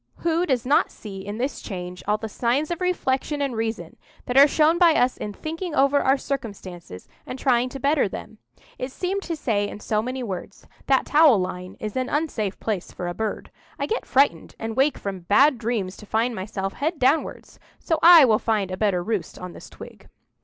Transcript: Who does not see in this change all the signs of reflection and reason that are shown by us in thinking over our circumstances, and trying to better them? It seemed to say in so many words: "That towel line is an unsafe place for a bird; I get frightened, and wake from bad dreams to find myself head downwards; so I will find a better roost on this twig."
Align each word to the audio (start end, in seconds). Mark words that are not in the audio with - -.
Who 0.25 0.47
does 0.47 0.65
not 0.65 0.89
see 0.89 1.23
in 1.23 1.37
this 1.37 1.61
change 1.61 2.01
all 2.07 2.17
the 2.17 2.27
signs 2.27 2.71
of 2.71 2.81
reflection 2.81 3.39
and 3.39 3.55
reason 3.55 3.97
that 4.25 4.35
are 4.35 4.47
shown 4.47 4.79
by 4.79 4.95
us 4.95 5.15
in 5.15 5.31
thinking 5.31 5.75
over 5.75 5.99
our 6.01 6.17
circumstances, 6.17 7.07
and 7.27 7.37
trying 7.37 7.69
to 7.69 7.79
better 7.79 8.09
them? 8.09 8.39
It 8.79 8.91
seemed 8.91 9.21
to 9.21 9.35
say 9.35 9.67
in 9.69 9.79
so 9.79 10.01
many 10.01 10.23
words: 10.23 10.65
"That 10.87 11.05
towel 11.05 11.37
line 11.37 11.77
is 11.79 11.95
an 11.95 12.09
unsafe 12.09 12.59
place 12.59 12.91
for 12.91 13.07
a 13.07 13.13
bird; 13.13 13.51
I 13.77 13.85
get 13.85 14.07
frightened, 14.07 14.55
and 14.57 14.75
wake 14.75 14.97
from 14.97 15.19
bad 15.19 15.59
dreams 15.59 15.95
to 15.97 16.07
find 16.07 16.33
myself 16.33 16.73
head 16.73 16.97
downwards; 16.97 17.59
so 17.77 17.99
I 18.01 18.25
will 18.25 18.39
find 18.39 18.71
a 18.71 18.77
better 18.77 19.03
roost 19.03 19.37
on 19.37 19.53
this 19.53 19.69
twig." 19.69 20.09